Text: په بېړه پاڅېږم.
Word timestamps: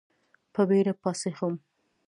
په 0.53 0.61
بېړه 0.69 0.93
پاڅېږم. 1.01 1.53